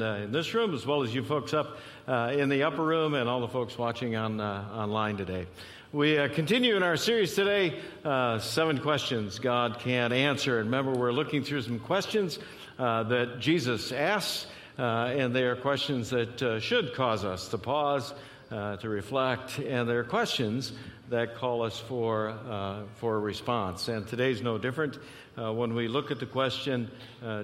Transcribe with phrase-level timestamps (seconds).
[0.00, 1.76] Uh, in this room, as well as you folks up
[2.08, 5.46] uh, in the upper room and all the folks watching on uh, online today.
[5.92, 10.58] We uh, continue in our series today, uh, Seven Questions God Can't Answer.
[10.58, 12.40] And remember, we're looking through some questions
[12.76, 18.14] uh, that Jesus asks, and they are questions that should cause us to pause,
[18.50, 20.72] to reflect, and they're questions
[21.08, 22.36] that call us for,
[22.96, 23.86] for a response.
[23.86, 24.98] And today's no different.
[25.36, 26.90] when we look at the question,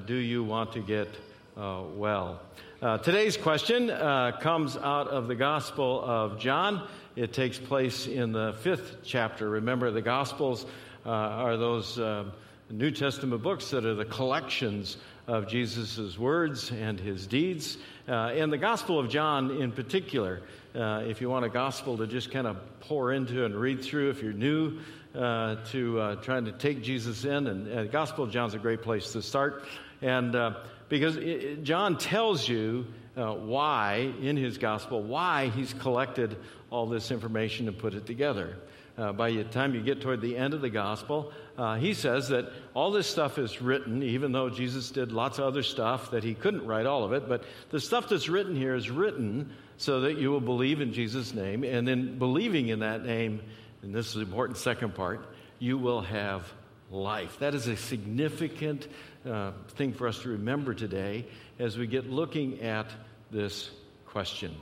[0.05, 1.15] Do you want to get
[1.61, 2.41] uh, well.
[2.81, 6.89] Uh, today's question uh, comes out of the Gospel of John.
[7.17, 9.51] It takes place in the fifth chapter.
[9.51, 10.65] Remember, the Gospels
[11.05, 12.25] uh, are those uh,
[12.71, 14.97] New Testament books that are the collections
[15.27, 17.77] of Jesus' words and his deeds.
[18.09, 20.41] Uh, and the Gospel of John, in particular,
[20.75, 24.23] if you want a gospel to just kind of pour into and read through, if
[24.23, 24.79] you're new
[25.15, 29.23] to trying to take Jesus in, and the Gospel of John's a great place to
[29.23, 29.65] start.
[30.03, 30.37] And
[30.89, 36.37] because it, John tells you uh, why, in his gospel, why he's collected
[36.71, 38.57] all this information and put it together.
[38.99, 42.29] Uh, by the time you get toward the end of the gospel, uh, he says
[42.29, 46.23] that all this stuff is written, even though Jesus did lots of other stuff that
[46.23, 47.29] he couldn't write all of it.
[47.29, 51.33] But the stuff that's written here is written so that you will believe in Jesus'
[51.33, 51.65] name.
[51.65, 53.41] And then believing in that name,
[53.83, 55.27] and this is the important second part,
[55.59, 56.51] you will have
[56.91, 57.39] life.
[57.39, 58.89] That is a significant
[59.29, 61.27] uh, thing for us to remember today
[61.59, 62.87] as we get looking at
[63.31, 63.71] this
[64.07, 64.55] question.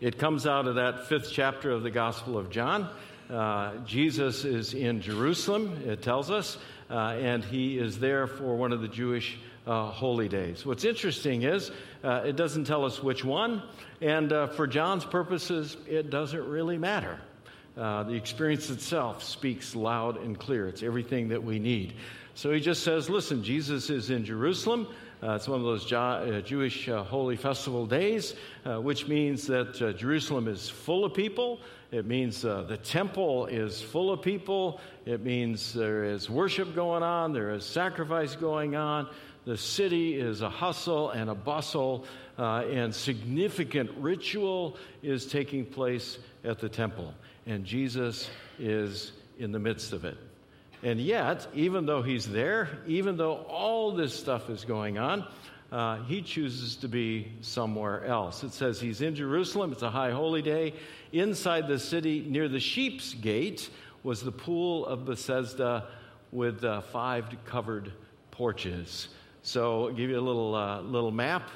[0.00, 2.88] It comes out of that fifth chapter of the Gospel of John.
[3.30, 6.58] Uh, Jesus is in Jerusalem, it tells us,
[6.90, 10.66] uh, and he is there for one of the Jewish uh, holy days.
[10.66, 11.70] What's interesting is
[12.02, 13.62] uh, it doesn't tell us which one,
[14.00, 17.20] and uh, for John's purposes, it doesn't really matter.
[17.76, 20.68] Uh, the experience itself speaks loud and clear.
[20.68, 21.94] It's everything that we need.
[22.34, 24.86] So he just says, listen, Jesus is in Jerusalem.
[25.22, 28.34] Uh, it's one of those jo- uh, Jewish uh, holy festival days,
[28.66, 31.60] uh, which means that Jerusalem is full of people.
[31.92, 34.80] It means the temple is full of people.
[35.06, 39.08] It means there is worship going on, there is sacrifice going on.
[39.44, 42.06] The city is a hustle and a bustle,
[42.38, 47.12] and significant ritual is taking place at the temple
[47.46, 50.16] and Jesus is in the midst of it.
[50.82, 55.26] And yet, even though he's there, even though all this stuff is going on,
[55.70, 58.42] uh, he chooses to be somewhere else.
[58.44, 60.74] It says he's in Jerusalem, it's a high holy day.
[61.12, 63.70] Inside the city, near the sheep's gate,
[64.02, 65.86] was the pool of Bethesda
[66.30, 67.92] with uh, five covered
[68.30, 69.08] porches.
[69.42, 71.48] So, I'll give you a little, uh, little map.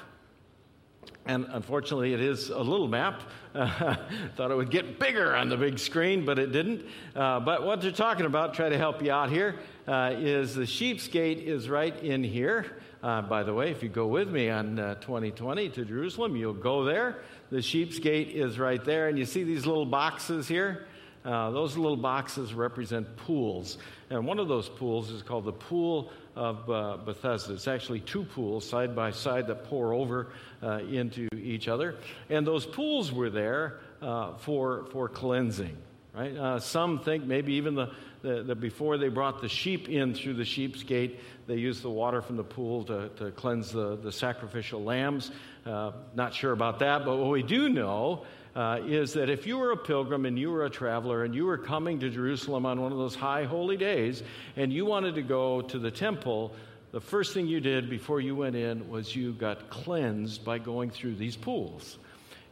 [1.25, 3.21] And unfortunately, it is a little map.
[3.53, 6.85] thought it would get bigger on the big screen, but it didn't.
[7.15, 10.65] Uh, but what they're talking about, try to help you out here, uh, is the
[10.65, 12.77] Sheep's Gate is right in here.
[13.03, 16.53] Uh, by the way, if you go with me on 2020 uh, to Jerusalem, you'll
[16.53, 17.17] go there.
[17.49, 20.87] The Sheep's Gate is right there, and you see these little boxes here.
[21.27, 23.77] Uh, those little boxes represent pools.
[24.09, 27.53] And one of those pools is called the Pool of uh, Bethesda.
[27.53, 30.27] It's actually two pools side by side that pour over
[30.63, 31.95] uh, into each other.
[32.29, 35.75] And those pools were there uh, for, for cleansing.
[36.15, 36.33] Right?
[36.33, 40.35] Uh, some think maybe even the, the, the, before they brought the sheep in through
[40.35, 44.13] the sheep's gate, they used the water from the pool to, to cleanse the, the
[44.13, 45.29] sacrificial lambs.
[45.65, 48.25] Not sure about that, but what we do know
[48.57, 51.45] uh, is that if you were a pilgrim and you were a traveler and you
[51.45, 54.23] were coming to Jerusalem on one of those high holy days
[54.55, 56.55] and you wanted to go to the temple,
[56.91, 60.89] the first thing you did before you went in was you got cleansed by going
[60.89, 61.99] through these pools.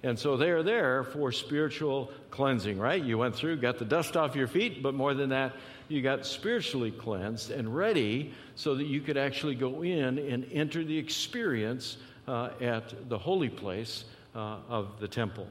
[0.04, 3.04] And so they are there for spiritual cleansing, right?
[3.04, 5.54] You went through, got the dust off your feet, but more than that,
[5.88, 10.84] you got spiritually cleansed and ready so that you could actually go in and enter
[10.84, 14.06] the experience uh, at the holy place
[14.36, 15.48] uh, of the temple.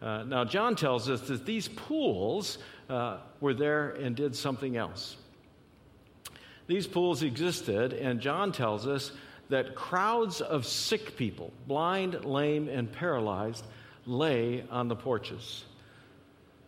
[0.00, 5.16] Uh, now, John tells us that these pools uh, were there and did something else.
[6.66, 9.12] These pools existed, and John tells us
[9.48, 13.64] that crowds of sick people, blind, lame, and paralyzed,
[14.06, 15.64] lay on the porches.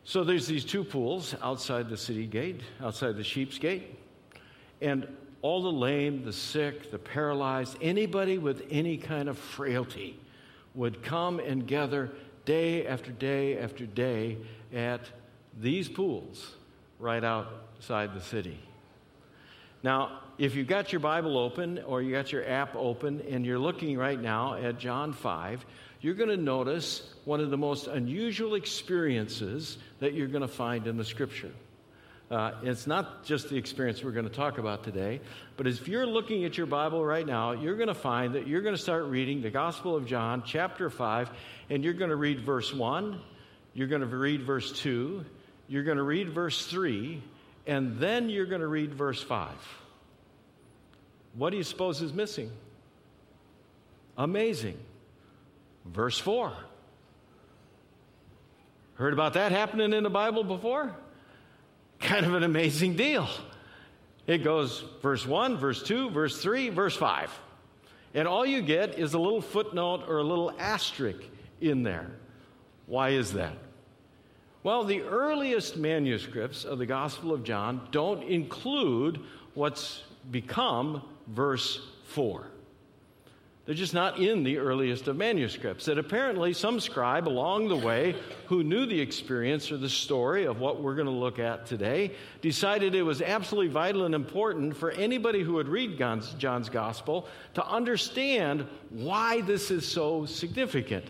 [0.04, 3.96] So there's these two pools outside the city gate, outside the sheep's gate,
[4.80, 5.06] and
[5.42, 10.18] all the lame, the sick, the paralyzed, anybody with any kind of frailty
[10.74, 12.10] would come and gather
[12.50, 14.36] day after day after day
[14.74, 15.02] at
[15.60, 16.52] these pools
[16.98, 18.58] right outside the city.
[19.84, 23.60] Now, if you've got your Bible open or you got your app open and you're
[23.60, 25.64] looking right now at John 5,
[26.00, 30.88] you're going to notice one of the most unusual experiences that you're going to find
[30.88, 31.52] in the scripture.
[32.30, 35.20] Uh, it's not just the experience we're going to talk about today,
[35.56, 38.60] but if you're looking at your Bible right now, you're going to find that you're
[38.60, 41.28] going to start reading the Gospel of John, chapter 5,
[41.70, 43.20] and you're going to read verse 1,
[43.74, 45.24] you're going to read verse 2,
[45.66, 47.20] you're going to read verse 3,
[47.66, 49.50] and then you're going to read verse 5.
[51.34, 52.52] What do you suppose is missing?
[54.16, 54.78] Amazing.
[55.84, 56.52] Verse 4.
[58.94, 60.94] Heard about that happening in the Bible before?
[62.00, 63.28] Kind of an amazing deal.
[64.26, 67.30] It goes verse 1, verse 2, verse 3, verse 5.
[68.14, 71.22] And all you get is a little footnote or a little asterisk
[71.60, 72.10] in there.
[72.86, 73.54] Why is that?
[74.62, 79.20] Well, the earliest manuscripts of the Gospel of John don't include
[79.54, 82.46] what's become verse 4.
[83.70, 85.84] They're just not in the earliest of manuscripts.
[85.84, 90.58] That apparently some scribe along the way who knew the experience or the story of
[90.58, 94.90] what we're going to look at today decided it was absolutely vital and important for
[94.90, 101.04] anybody who would read John's, gospel to understand why this is so significant.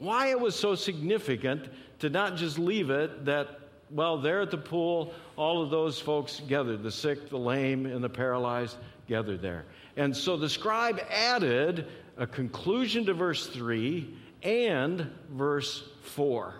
[0.00, 1.68] Why it was so significant
[2.00, 3.60] to not just leave it that,
[3.92, 8.02] well, there at the pool, all of those folks gathered the sick, the lame, and
[8.02, 9.66] the paralyzed gathered there.
[9.96, 16.54] And so the scribe added a conclusion to verse 3 and verse 4.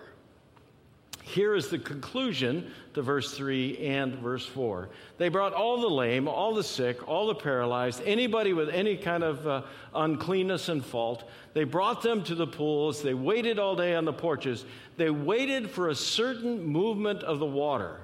[1.27, 4.89] Here is the conclusion to verse 3 and verse 4.
[5.17, 9.23] They brought all the lame, all the sick, all the paralyzed, anybody with any kind
[9.23, 9.61] of uh,
[9.93, 11.29] uncleanness and fault.
[11.53, 13.01] They brought them to the pools.
[13.01, 14.63] They waited all day on the porches.
[14.95, 17.99] They waited for a certain movement of the water.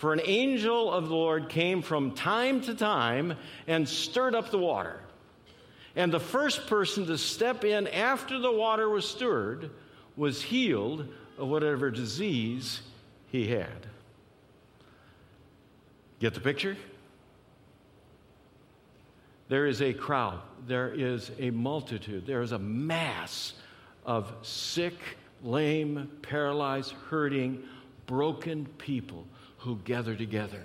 [0.00, 3.36] For an angel of the Lord came from time to time
[3.66, 4.98] and stirred up the water.
[5.94, 9.68] And the first person to step in after the water was stirred
[10.16, 11.06] was healed
[11.36, 12.80] of whatever disease
[13.30, 13.88] he had.
[16.18, 16.78] Get the picture?
[19.50, 23.52] There is a crowd, there is a multitude, there is a mass
[24.06, 24.94] of sick,
[25.42, 27.62] lame, paralyzed, hurting,
[28.06, 29.26] broken people
[29.60, 30.62] who gather together.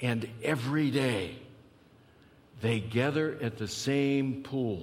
[0.00, 1.36] And every day
[2.60, 4.82] they gather at the same pool,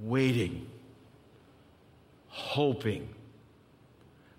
[0.00, 0.66] waiting,
[2.28, 3.08] hoping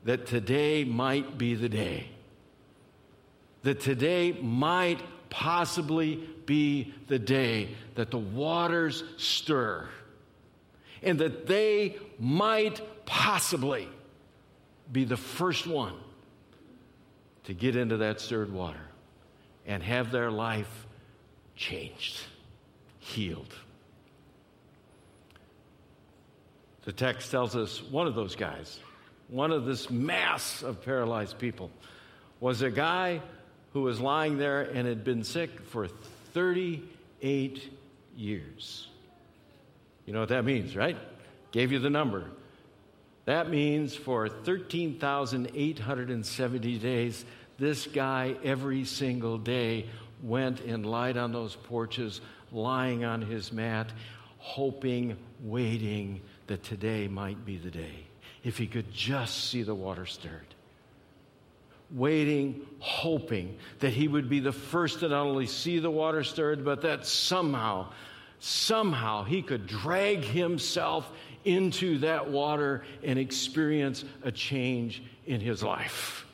[0.05, 2.07] that today might be the day.
[3.63, 6.15] That today might possibly
[6.45, 9.87] be the day that the waters stir
[11.03, 13.87] and that they might possibly
[14.91, 15.93] be the first one
[17.45, 18.81] to get into that stirred water
[19.65, 20.85] and have their life
[21.55, 22.19] changed,
[22.99, 23.53] healed.
[26.83, 28.79] The text tells us one of those guys,
[29.27, 31.69] one of this mass of paralyzed people,
[32.39, 33.21] was a guy
[33.73, 35.87] who was lying there and had been sick for
[36.33, 37.71] 38
[38.15, 38.87] years.
[40.05, 40.97] You know what that means, right?
[41.51, 42.25] Gave you the number
[43.25, 47.23] that means for 13,870 days,
[47.59, 49.85] this guy every single day
[50.23, 52.21] went and lied on those porches,
[52.51, 53.91] lying on his mat,
[54.39, 58.07] hoping, waiting that today might be the day.
[58.43, 60.47] If he could just see the water stirred.
[61.91, 66.65] Waiting, hoping that he would be the first to not only see the water stirred,
[66.65, 67.91] but that somehow,
[68.39, 71.07] somehow he could drag himself
[71.45, 76.25] into that water and experience a change in his life.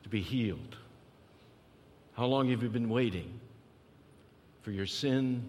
[0.03, 0.77] to be healed?
[2.15, 3.39] How long have you been waiting
[4.63, 5.45] for your sin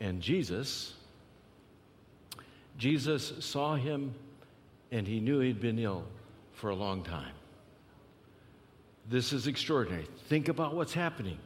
[0.00, 0.94] and Jesus,
[2.76, 4.12] Jesus saw him
[4.90, 6.04] and he knew he'd been ill
[6.52, 7.32] for a long time.
[9.08, 10.08] This is extraordinary.
[10.28, 11.38] Think about what's happening.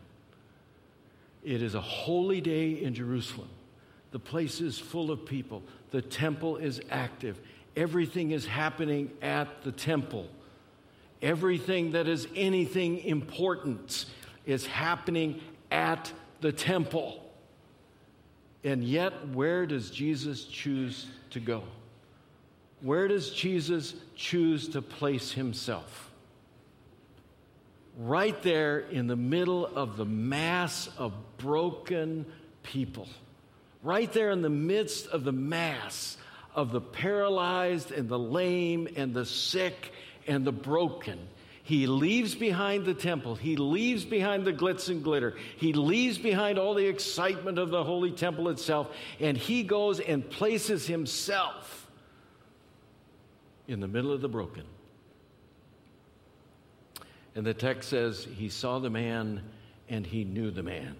[1.44, 3.50] It is a holy day in Jerusalem.
[4.10, 5.62] The place is full of people.
[5.90, 7.38] The temple is active.
[7.76, 10.26] Everything is happening at the temple.
[11.20, 14.06] Everything that is anything important
[14.46, 17.24] is happening at the temple.
[18.64, 21.62] And yet, where does Jesus choose to go?
[22.80, 26.10] Where does Jesus choose to place himself?
[27.98, 32.26] Right there in the middle of the mass of broken
[32.62, 33.08] people.
[33.82, 36.16] Right there in the midst of the mass
[36.54, 39.92] of the paralyzed and the lame and the sick
[40.26, 41.18] and the broken.
[41.68, 43.34] He leaves behind the temple.
[43.34, 45.36] He leaves behind the glitz and glitter.
[45.58, 48.88] He leaves behind all the excitement of the holy temple itself.
[49.20, 51.86] And he goes and places himself
[53.66, 54.64] in the middle of the broken.
[57.34, 59.42] And the text says, He saw the man
[59.90, 60.96] and he knew the man.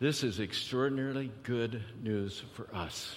[0.00, 3.16] This is extraordinarily good news for us.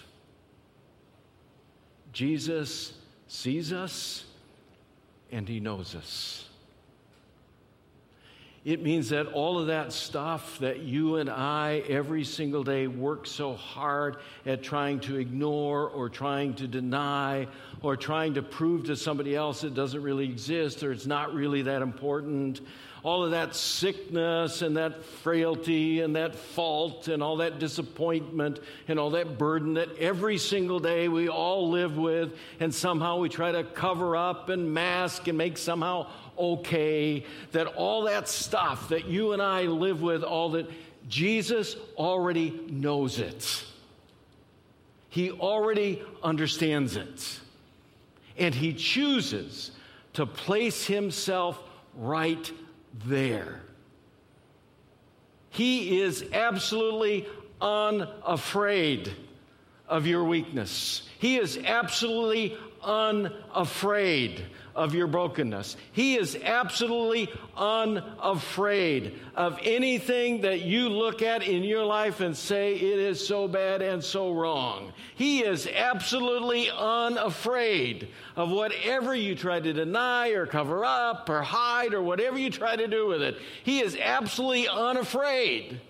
[2.11, 2.91] Jesus
[3.29, 4.25] sees us
[5.31, 6.45] and he knows us.
[8.63, 13.25] It means that all of that stuff that you and I every single day work
[13.25, 17.47] so hard at trying to ignore or trying to deny
[17.81, 21.63] or trying to prove to somebody else it doesn't really exist or it's not really
[21.63, 22.61] that important
[23.03, 28.99] all of that sickness and that frailty and that fault and all that disappointment and
[28.99, 33.51] all that burden that every single day we all live with, and somehow we try
[33.51, 39.33] to cover up and mask and make somehow okay, that all that stuff that you
[39.33, 40.69] and I live with, all that
[41.07, 43.63] Jesus already knows it.
[45.09, 47.39] He already understands it.
[48.37, 49.71] And he chooses
[50.13, 51.61] to place himself
[51.95, 52.51] right
[53.05, 53.61] there.
[55.49, 57.27] He is absolutely
[57.59, 59.11] unafraid
[59.87, 61.07] of your weakness.
[61.19, 64.43] He is absolutely unafraid
[64.75, 65.75] of your brokenness.
[65.91, 72.75] He is absolutely unafraid of anything that you look at in your life and say
[72.75, 74.93] it is so bad and so wrong.
[75.15, 81.93] He is absolutely unafraid of whatever you try to deny or cover up or hide
[81.93, 83.37] or whatever you try to do with it.
[83.63, 85.81] He is absolutely unafraid.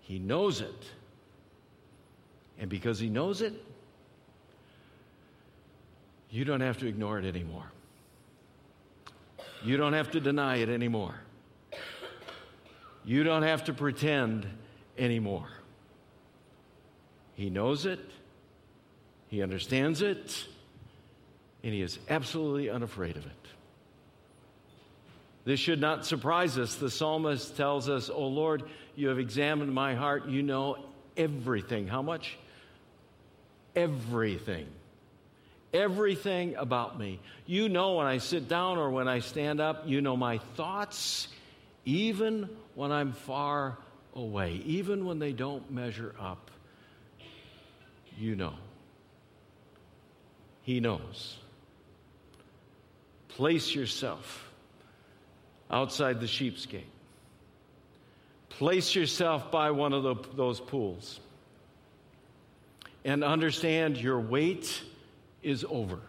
[0.00, 0.84] He knows it.
[2.58, 3.54] And because he knows it,
[6.30, 7.70] you don't have to ignore it anymore.
[9.64, 11.14] You don't have to deny it anymore.
[13.04, 14.46] You don't have to pretend
[14.96, 15.48] anymore.
[17.34, 18.00] He knows it,
[19.28, 20.46] he understands it,
[21.62, 23.32] and he is absolutely unafraid of it.
[25.44, 26.74] This should not surprise us.
[26.74, 30.26] The psalmist tells us, O Lord, you have examined my heart.
[30.26, 30.84] You know
[31.16, 31.86] everything.
[31.86, 32.38] How much?
[33.74, 34.66] Everything
[35.72, 37.20] everything about me.
[37.46, 41.28] You know when I sit down or when I stand up, you know my thoughts,
[41.84, 43.78] even when I'm far
[44.14, 46.50] away, even when they don't measure up.
[48.18, 48.54] You know.
[50.62, 51.36] He knows.
[53.28, 54.50] Place yourself
[55.70, 56.84] outside the sheep's gate.
[58.50, 61.20] Place yourself by one of the, those pools
[63.04, 64.82] and understand your weight
[65.42, 66.00] is over.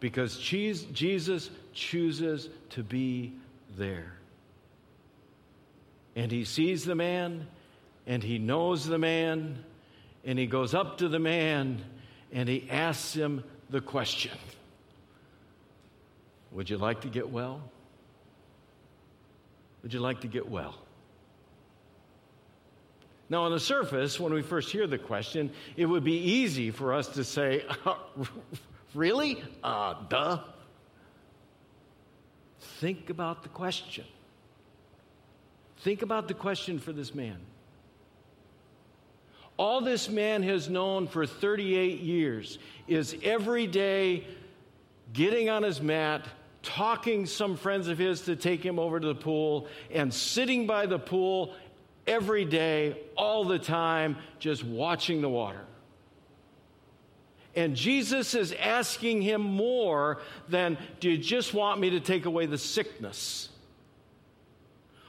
[0.00, 3.34] Because Jesus chooses to be
[3.76, 4.14] there.
[6.16, 7.46] And he sees the man,
[8.06, 9.64] and he knows the man,
[10.24, 11.82] and he goes up to the man,
[12.32, 14.36] and he asks him the question
[16.50, 17.62] Would you like to get well?
[19.82, 20.81] Would you like to get well?
[23.32, 26.92] Now, on the surface, when we first hear the question, it would be easy for
[26.92, 27.64] us to say,
[28.94, 29.42] Really?
[29.64, 30.40] Uh, duh.
[32.60, 34.04] Think about the question.
[35.78, 37.38] Think about the question for this man.
[39.56, 44.26] All this man has known for 38 years is every day
[45.14, 46.28] getting on his mat,
[46.62, 50.84] talking some friends of his to take him over to the pool, and sitting by
[50.84, 51.54] the pool
[52.06, 55.64] every day, all the time, just watching the water.
[57.54, 62.46] And Jesus is asking him more than, Do you just want me to take away
[62.46, 63.50] the sickness?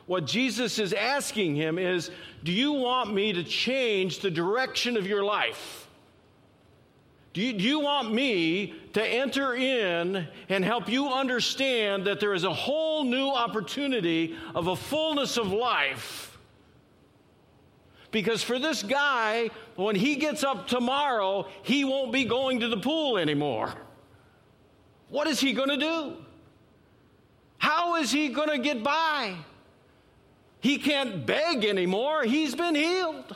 [0.06, 2.12] What Jesus is asking him is,
[2.44, 5.88] Do you want me to change the direction of your life?
[7.32, 12.36] Do you, do you, want me to enter in and help you understand that there
[12.36, 16.33] is a whole new opportunity of a fullness of life
[18.14, 22.78] Because for this guy, when he gets up tomorrow, he won't be going to the
[22.78, 23.74] pool anymore.
[25.10, 26.14] What is he going to do?
[27.58, 29.36] How is he going to get by?
[30.60, 32.24] He can't beg anymore.
[32.24, 33.36] He's been healed.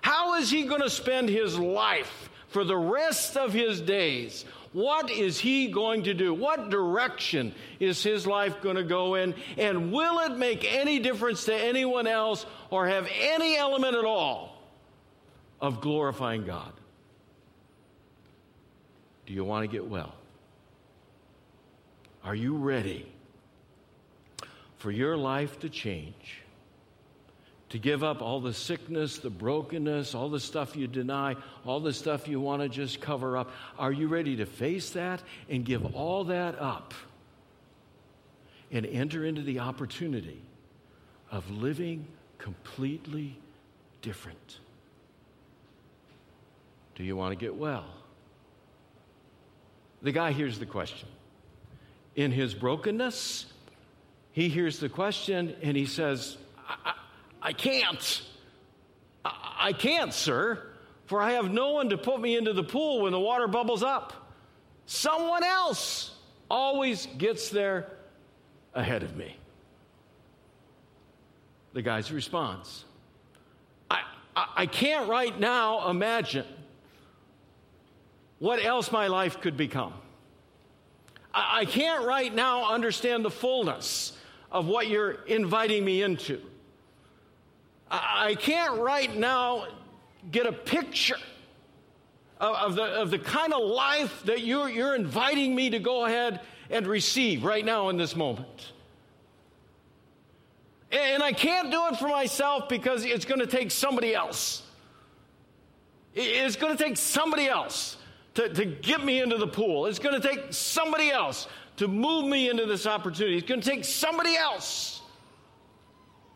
[0.00, 4.44] How is he going to spend his life for the rest of his days?
[4.74, 6.34] What is he going to do?
[6.34, 9.36] What direction is his life going to go in?
[9.56, 14.60] And will it make any difference to anyone else or have any element at all
[15.60, 16.72] of glorifying God?
[19.26, 20.12] Do you want to get well?
[22.24, 23.06] Are you ready
[24.78, 26.43] for your life to change?
[27.74, 31.34] To give up all the sickness, the brokenness, all the stuff you deny,
[31.66, 33.50] all the stuff you want to just cover up.
[33.80, 36.94] Are you ready to face that and give all that up
[38.70, 40.40] and enter into the opportunity
[41.32, 42.06] of living
[42.38, 43.36] completely
[44.02, 44.60] different?
[46.94, 47.86] Do you want to get well?
[50.00, 51.08] The guy hears the question.
[52.14, 53.46] In his brokenness,
[54.30, 56.36] he hears the question and he says,
[56.68, 56.94] I
[57.52, 58.22] can't.
[59.24, 60.62] I can't, sir,
[61.06, 63.82] for I have no one to put me into the pool when the water bubbles
[63.82, 64.12] up.
[64.86, 66.14] Someone else
[66.50, 67.90] always gets there
[68.74, 69.36] ahead of me.
[71.72, 72.84] The guy's response
[73.90, 74.02] I,
[74.36, 76.46] I, I can't right now imagine
[78.38, 79.94] what else my life could become.
[81.32, 84.16] I, I can't right now understand the fullness
[84.52, 86.40] of what you're inviting me into.
[87.90, 89.66] I can't right now
[90.30, 91.16] get a picture
[92.40, 96.04] of, of, the, of the kind of life that you're, you're inviting me to go
[96.04, 98.72] ahead and receive right now in this moment.
[100.90, 104.62] And I can't do it for myself because it's going to take somebody else.
[106.14, 107.96] It's going to take somebody else
[108.34, 109.86] to, to get me into the pool.
[109.86, 113.36] It's going to take somebody else to move me into this opportunity.
[113.36, 115.02] It's going to take somebody else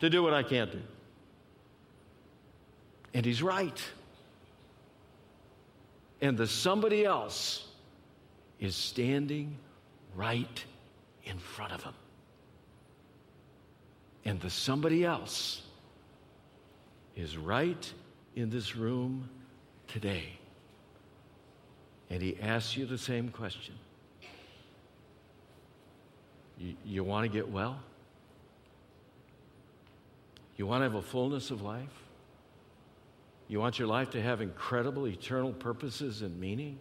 [0.00, 0.80] to do what I can't do.
[3.14, 3.82] And he's right.
[6.20, 7.66] And the somebody else
[8.60, 9.56] is standing
[10.14, 10.64] right
[11.24, 11.94] in front of him.
[14.24, 15.62] And the somebody else
[17.16, 17.92] is right
[18.36, 19.28] in this room
[19.86, 20.38] today.
[22.10, 23.74] And he asks you the same question
[26.58, 27.80] You, you want to get well?
[30.56, 32.07] You want to have a fullness of life?
[33.48, 36.78] You want your life to have incredible eternal purposes and meaning?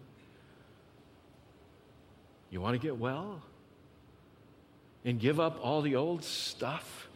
[2.49, 3.41] You want to get well?
[5.05, 7.07] And give up all the old stuff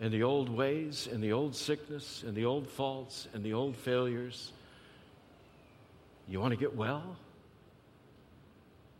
[0.00, 3.76] and the old ways and the old sickness and the old faults and the old
[3.76, 4.50] failures?
[6.28, 7.16] You want to get well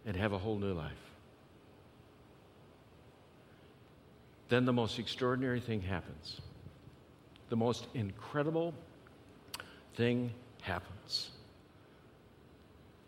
[0.07, 0.92] and have a whole new life?
[4.48, 6.40] Then the most extraordinary thing happens.
[7.48, 8.74] The most incredible
[9.94, 11.31] thing happens.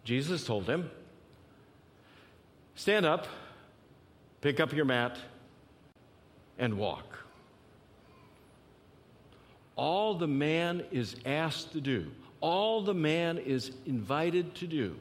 [0.04, 0.90] Jesus told him,
[2.76, 3.28] Stand up,
[4.40, 5.16] pick up your mat,
[6.58, 7.18] and walk.
[9.76, 14.96] All the man is asked to do, all the man is invited to do,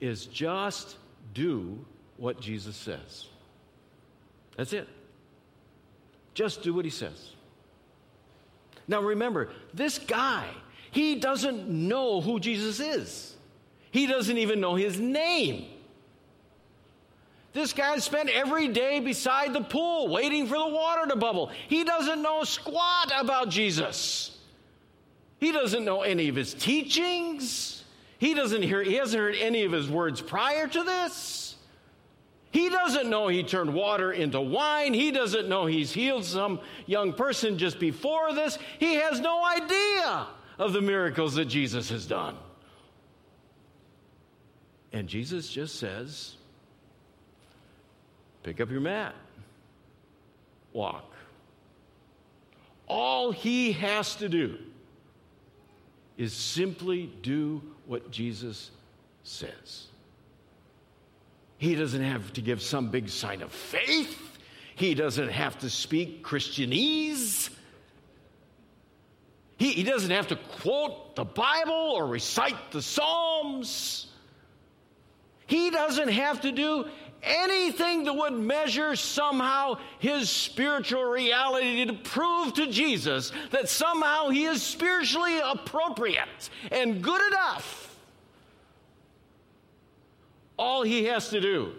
[0.00, 0.96] is just
[1.34, 1.84] do
[2.16, 3.26] what Jesus says.
[4.56, 4.88] That's it.
[6.34, 7.32] Just do what he says.
[8.88, 10.46] Now remember, this guy
[10.92, 13.34] he doesn't know who Jesus is,
[13.90, 15.66] he doesn't even know his name.
[17.54, 21.50] This guy spent every day beside the pool waiting for the water to bubble.
[21.68, 24.38] He doesn't know squat about Jesus.
[25.38, 27.84] He doesn't know any of his teachings.
[28.18, 31.56] He doesn't hear he hasn't heard any of his words prior to this.
[32.52, 34.94] He doesn't know he turned water into wine.
[34.94, 38.58] He doesn't know he's healed some young person just before this.
[38.78, 40.26] He has no idea
[40.58, 42.36] of the miracles that Jesus has done.
[44.92, 46.36] And Jesus just says,
[48.42, 49.14] pick up your mat,
[50.72, 51.10] walk.
[52.86, 54.58] All he has to do
[56.18, 58.70] is simply do what Jesus
[59.24, 59.86] says.
[61.56, 64.38] He doesn't have to give some big sign of faith.
[64.74, 67.50] He doesn't have to speak Christianese.
[69.62, 74.08] He, he doesn't have to quote the Bible or recite the Psalms.
[75.46, 76.86] He doesn't have to do
[77.22, 84.46] anything that would measure somehow his spiritual reality to prove to Jesus that somehow he
[84.46, 87.96] is spiritually appropriate and good enough.
[90.58, 91.70] All he has to do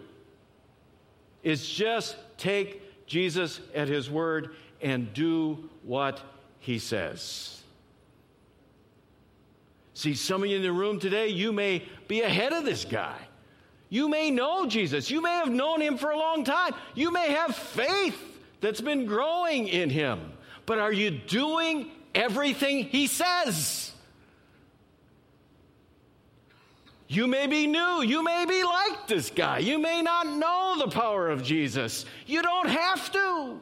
[1.43, 6.22] is just take Jesus at his word and do what
[6.62, 7.62] he says.
[9.93, 13.17] See, some of you in the room today, you may be ahead of this guy.
[13.89, 15.12] You may know Jesus.
[15.12, 16.73] You may have known him for a long time.
[16.95, 18.19] You may have faith
[18.60, 20.34] that's been growing in him.
[20.65, 23.91] But are you doing everything he says?
[27.08, 28.01] You may be new.
[28.01, 29.60] You may be like this guy.
[29.60, 32.08] You may not know the power of Jesus.
[32.25, 33.60] You don't have to.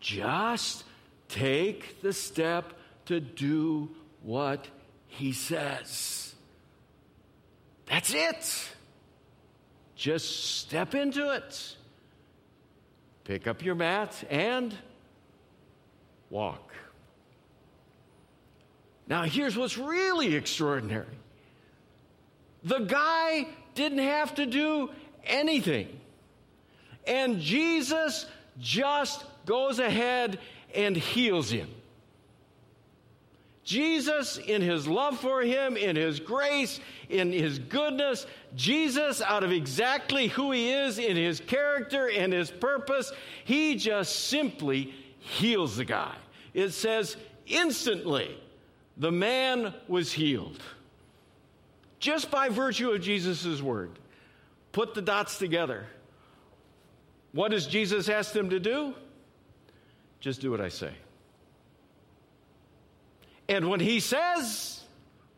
[0.00, 0.84] Just
[1.28, 2.74] take the step
[3.06, 3.88] to do
[4.22, 4.66] what
[5.10, 6.34] he says.
[7.86, 8.70] That's it.
[9.96, 11.76] Just step into it.
[13.24, 14.74] Pick up your mat and
[16.30, 16.72] walk.
[19.06, 21.06] Now, here's what's really extraordinary
[22.62, 24.90] the guy didn't have to do
[25.24, 25.88] anything.
[27.06, 28.26] And Jesus
[28.58, 30.38] just goes ahead
[30.74, 31.68] and heals him.
[33.62, 39.52] Jesus, in his love for him, in his grace, in his goodness, Jesus, out of
[39.52, 43.12] exactly who he is, in his character and his purpose,
[43.44, 46.14] he just simply heals the guy.
[46.54, 48.40] It says, instantly,
[48.96, 50.60] the man was healed.
[51.98, 53.98] Just by virtue of Jesus' word.
[54.72, 55.86] Put the dots together.
[57.32, 58.94] What does Jesus ask them to do?
[60.18, 60.92] Just do what I say.
[63.50, 64.80] And when he says,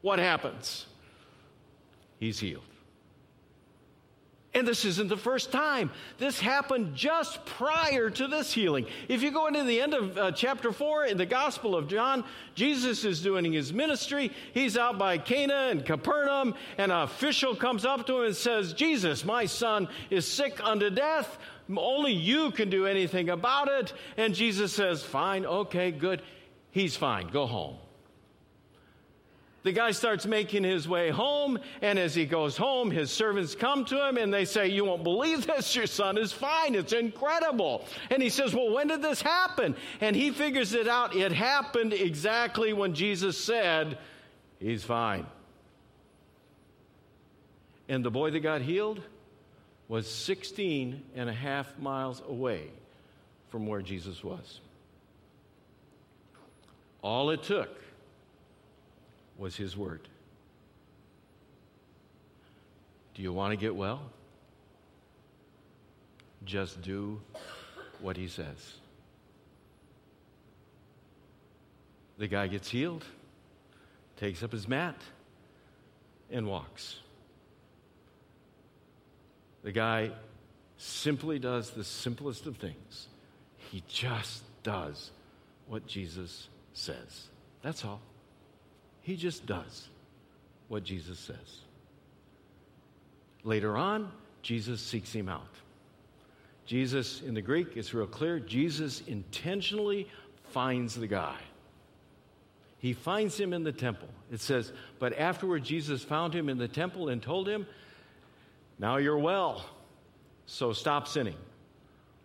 [0.03, 0.85] what happens?
[2.21, 2.63] He's healed.
[4.55, 5.91] And this isn't the first time.
[6.19, 8.85] This happened just prior to this healing.
[9.09, 12.23] If you go into the end of uh, chapter 4 in the Gospel of John,
[12.55, 14.31] Jesus is doing his ministry.
[14.53, 18.75] He's out by Cana and Capernaum, and an official comes up to him and says,
[18.75, 21.39] Jesus, my son is sick unto death.
[21.75, 23.95] Only you can do anything about it.
[24.19, 26.21] And Jesus says, Fine, okay, good.
[26.73, 27.29] He's fine.
[27.29, 27.79] Go home.
[29.63, 33.85] The guy starts making his way home, and as he goes home, his servants come
[33.87, 36.75] to him and they say, You won't believe this, your son is fine.
[36.75, 37.85] It's incredible.
[38.11, 39.77] And he says, Well, when did this happen?
[40.01, 41.15] And he figures it out.
[41.15, 43.99] It happened exactly when Jesus said,
[44.59, 45.27] He's fine.
[47.89, 49.01] And the boy that got healed
[49.87, 52.71] was 16 and a half miles away
[53.51, 54.61] from where Jesus was.
[57.03, 57.82] All it took
[59.43, 60.09] was His Word.
[63.15, 64.01] Do you want to get well?
[66.45, 67.21] Just do
[68.01, 68.75] what He says.
[72.19, 73.05] The guy gets healed,
[74.17, 74.95] takes up his mat,
[76.31, 77.01] and walks.
[79.65, 80.13] The guy
[80.77, 83.09] simply does the simplest of things.
[83.73, 85.11] He just does
[85.67, 87.27] what Jesus says.
[87.63, 88.01] That's all.
[89.03, 89.89] He just does
[90.69, 91.61] what Jesus says.
[93.45, 94.11] Later on,
[94.43, 95.47] Jesus seeks him out.
[96.65, 98.39] Jesus, in the Greek, it's real clear.
[98.39, 100.09] Jesus intentionally
[100.51, 101.37] finds the guy.
[102.79, 104.09] He finds him in the temple.
[104.31, 107.67] It says, But afterward, Jesus found him in the temple and told him,
[108.79, 109.65] Now you're well,
[110.47, 111.37] so stop sinning,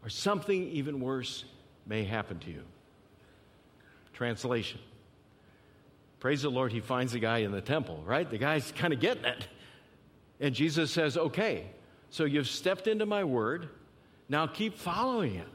[0.04, 1.46] or something even worse
[1.86, 2.64] may happen to you.
[4.14, 4.80] Translation
[6.20, 8.30] Praise the Lord, he finds the guy in the temple, right?
[8.30, 9.48] The guy's kind of getting it.
[10.40, 11.66] And Jesus says, Okay,
[12.10, 13.70] so you've stepped into my word.
[14.30, 15.48] Now keep following it.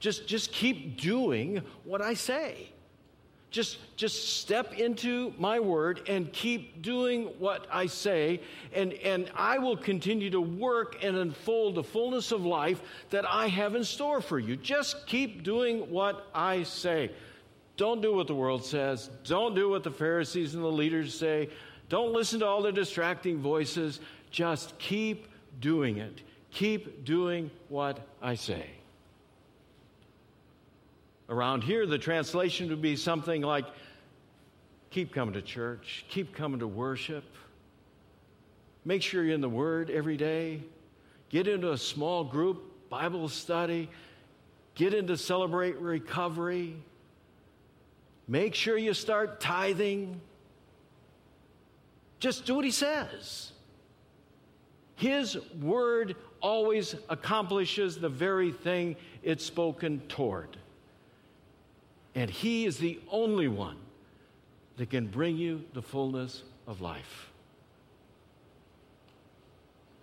[0.00, 2.68] Just, just keep doing what I say.
[3.52, 8.40] Just, just step into my word and keep doing what I say,
[8.72, 13.48] and, and I will continue to work and unfold the fullness of life that I
[13.48, 14.56] have in store for you.
[14.56, 17.10] Just keep doing what I say.
[17.82, 19.10] Don't do what the world says.
[19.24, 21.48] Don't do what the Pharisees and the leaders say.
[21.88, 23.98] Don't listen to all the distracting voices.
[24.30, 25.26] Just keep
[25.58, 26.22] doing it.
[26.52, 28.70] Keep doing what I say.
[31.28, 33.64] Around here, the translation would be something like
[34.90, 37.24] keep coming to church, keep coming to worship,
[38.84, 40.62] make sure you're in the Word every day,
[41.30, 43.90] get into a small group Bible study,
[44.76, 46.76] get into Celebrate Recovery
[48.28, 50.20] Make sure you start tithing.
[52.20, 53.52] Just do what he says.
[54.96, 60.56] His word always accomplishes the very thing it's spoken toward.
[62.14, 63.78] And He is the only one
[64.76, 67.31] that can bring you the fullness of life.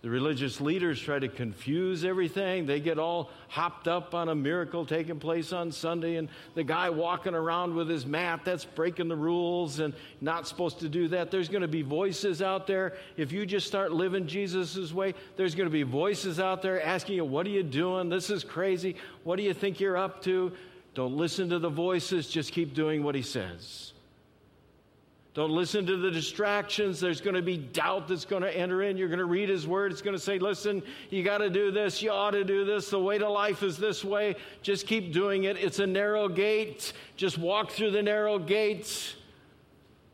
[0.02, 2.66] The religious leaders try to confuse everything.
[2.66, 6.90] They get all hopped up on a miracle taking place on Sunday, and the guy
[6.90, 11.32] walking around with his mat, that's breaking the rules and not supposed to do that.
[11.32, 12.94] There's going to be voices out there.
[13.18, 17.16] If you just start living Jesus' way, there's going to be voices out there asking
[17.16, 18.08] you, What are you doing?
[18.08, 18.96] This is crazy.
[19.26, 20.54] What do you think you're up to?
[20.94, 23.94] Don't listen to the voices, just keep doing what he says.
[25.36, 27.00] Don't listen to the distractions.
[27.00, 28.98] There's going to be doubt that's going to enter in.
[28.98, 29.92] You're going to read his word.
[29.92, 32.02] It's going to say, listen, you got to do this.
[32.02, 32.90] You ought to do this.
[32.90, 34.36] The way to life is this way.
[34.64, 35.56] Just keep doing it.
[35.58, 36.94] It's a narrow gate.
[37.16, 39.16] Just walk through the narrow gates.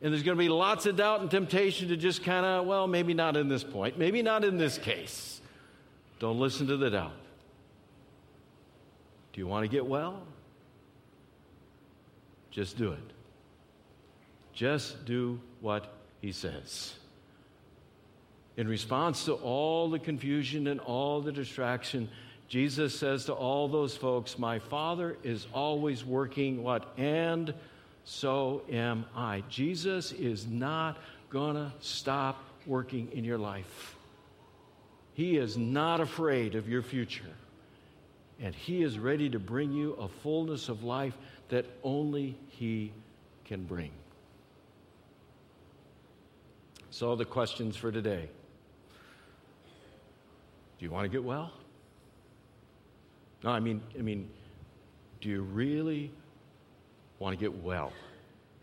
[0.02, 2.86] And there's going to be lots of doubt and temptation to just kind of, well,
[2.86, 3.98] maybe not in this point.
[3.98, 5.40] Maybe not in this case.
[6.20, 7.14] Don't listen to the doubt.
[9.32, 10.22] Do you want to get well?
[12.52, 13.15] Just do it.
[14.56, 16.96] Just do what he says.
[18.58, 22.10] In response to all the confusion and all the distraction,
[22.48, 26.94] Jesus says to all those folks, My Father is always working what?
[26.98, 27.54] And
[28.06, 29.44] so am I.
[29.50, 30.98] Jesus is not
[31.30, 33.98] going to stop working in your life.
[35.16, 37.24] He is not afraid of your future.
[38.40, 41.18] And He is ready to bring you a fullness of life
[41.50, 42.94] that only He
[43.44, 43.92] can bring.
[46.96, 48.30] So, the questions for today
[50.80, 51.52] Do you want to get well?
[53.44, 54.30] No, I mean, I mean,
[55.20, 56.10] do you really
[57.20, 57.92] want to get well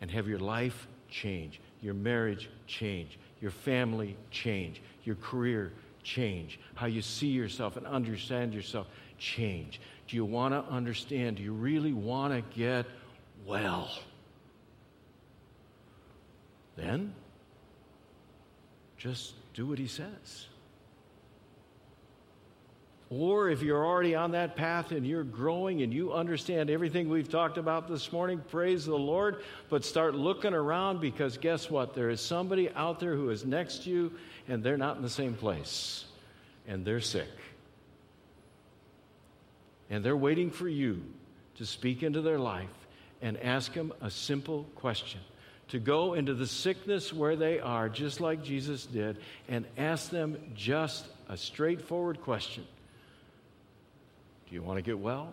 [0.01, 5.71] and have your life change, your marriage change, your family change, your career
[6.03, 8.87] change, how you see yourself and understand yourself
[9.18, 9.79] change?
[10.09, 11.37] Do you want to understand?
[11.37, 12.87] Do you really want to get
[13.45, 13.90] well?
[16.77, 17.12] Then
[19.03, 20.47] just do what he says.
[23.11, 27.29] Or if you're already on that path and you're growing and you understand everything we've
[27.29, 29.43] talked about this morning, praise the Lord.
[29.69, 31.95] But start looking around because guess what?
[31.95, 34.12] There is somebody out there who is next to you
[34.47, 36.05] and they're not in the same place
[36.69, 37.29] and they're sick.
[39.91, 41.03] And they're waiting for you
[41.57, 42.71] to speak into their life
[43.21, 45.21] and ask them a simple question
[45.73, 49.17] to go into the sickness where they are, just like Jesus did,
[49.49, 52.67] and ask them just a straightforward question
[54.47, 55.33] Do you want to get well?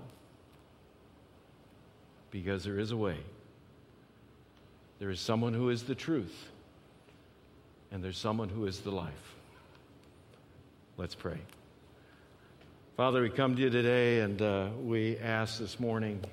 [2.32, 3.18] Because there is a way.
[5.00, 6.48] There is someone who is the truth,
[7.92, 9.36] and there's someone who is the life.
[10.96, 11.40] Let's pray.
[12.96, 16.24] Father, we come to you today and uh, we ask this morning.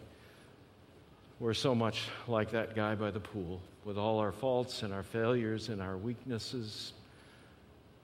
[1.41, 5.05] We're so much like that guy by the pool with all our faults and our
[5.05, 6.93] failures and our weaknesses.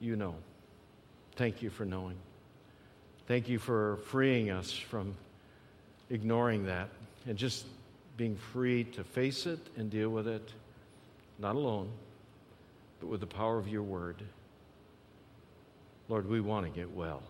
[0.01, 0.37] You know.
[1.35, 2.16] Thank you for knowing.
[3.27, 5.14] Thank you for freeing us from
[6.09, 6.88] ignoring that
[7.27, 7.66] and just
[8.16, 10.53] being free to face it and deal with it,
[11.38, 11.88] not alone,
[13.01, 14.23] but with the power of your word.
[16.09, 17.23] Lord, we want to get well.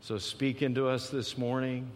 [0.00, 1.90] So speak into us this morning.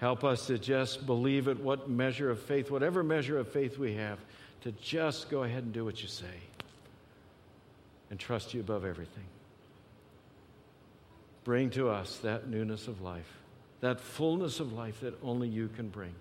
[0.00, 3.94] Help us to just believe it, what measure of faith, whatever measure of faith we
[3.94, 4.18] have,
[4.62, 6.24] to just go ahead and do what you say
[8.08, 9.26] and trust you above everything.
[11.44, 13.30] Bring to us that newness of life,
[13.82, 16.14] that fullness of life that only you can bring.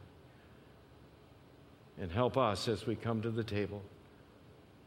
[2.01, 3.81] And help us as we come to the table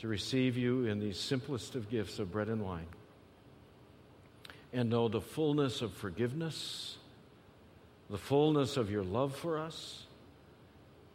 [0.00, 2.86] to receive you in the simplest of gifts of bread and wine
[4.70, 6.98] and know the fullness of forgiveness
[8.12, 10.04] the fullness of your love for us,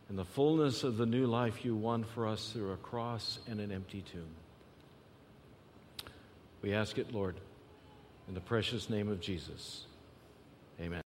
[0.10, 3.60] and the fullness of the new life you won for us through a cross and
[3.60, 4.25] an empty tomb.
[6.63, 7.36] We ask it, Lord,
[8.27, 9.86] in the precious name of Jesus.
[10.81, 11.03] Amen.